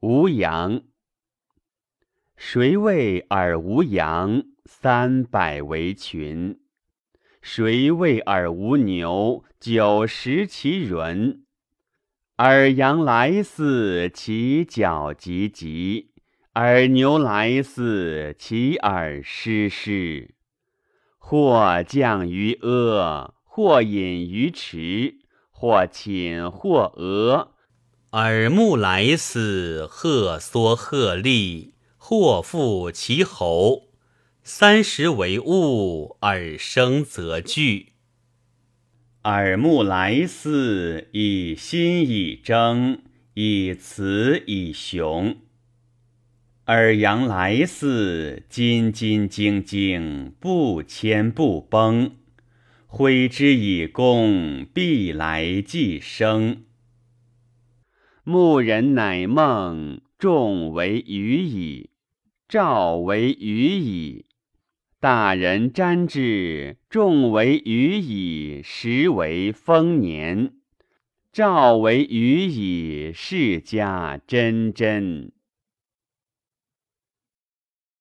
[0.00, 0.82] 无羊。
[2.36, 4.42] 谁谓尔无羊？
[4.66, 6.60] 三百为群。
[7.40, 9.42] 谁谓尔无牛？
[9.58, 11.46] 九十其伦。
[12.36, 16.10] 尔羊来似，其角急急；
[16.52, 20.34] 尔牛来似，其耳湿湿。
[21.16, 25.14] 或降于阿，或隐于池，
[25.50, 27.55] 或寝或俄。
[28.16, 33.90] 耳目来似，鹤缩鹤立；或复其喉。
[34.42, 37.92] 三十为物，耳生则惧。
[39.24, 43.02] 耳目来似，以心以争，
[43.34, 45.36] 以雌以雄。
[46.68, 52.12] 耳阳来似，金金晶晶，不迁不崩。
[52.86, 56.62] 挥之以功，必来既生。
[58.28, 61.90] 牧人乃梦，众为鱼矣；
[62.48, 64.24] 兆为鱼矣。
[64.98, 70.48] 大人瞻之，众为鱼矣，实为丰年；
[71.32, 75.30] 兆为鱼矣，世家真真。